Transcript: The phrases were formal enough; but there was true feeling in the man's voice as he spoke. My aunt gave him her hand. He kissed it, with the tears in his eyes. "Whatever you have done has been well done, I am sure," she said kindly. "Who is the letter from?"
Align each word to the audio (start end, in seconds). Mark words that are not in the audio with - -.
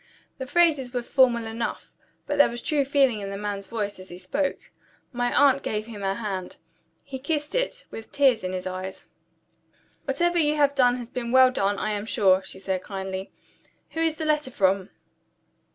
The 0.39 0.47
phrases 0.47 0.95
were 0.95 1.03
formal 1.03 1.45
enough; 1.45 1.93
but 2.25 2.39
there 2.39 2.49
was 2.49 2.63
true 2.63 2.83
feeling 2.85 3.19
in 3.19 3.29
the 3.29 3.37
man's 3.37 3.67
voice 3.67 3.99
as 3.99 4.09
he 4.09 4.17
spoke. 4.17 4.71
My 5.13 5.31
aunt 5.31 5.61
gave 5.61 5.85
him 5.85 6.01
her 6.01 6.15
hand. 6.15 6.57
He 7.03 7.19
kissed 7.19 7.53
it, 7.53 7.85
with 7.91 8.05
the 8.07 8.11
tears 8.17 8.43
in 8.43 8.51
his 8.51 8.65
eyes. 8.65 9.05
"Whatever 10.05 10.39
you 10.39 10.55
have 10.55 10.73
done 10.73 10.97
has 10.97 11.11
been 11.11 11.31
well 11.31 11.51
done, 11.51 11.77
I 11.77 11.91
am 11.91 12.07
sure," 12.07 12.41
she 12.43 12.57
said 12.57 12.81
kindly. 12.81 13.31
"Who 13.91 13.99
is 13.99 14.15
the 14.15 14.25
letter 14.25 14.49
from?" 14.49 14.89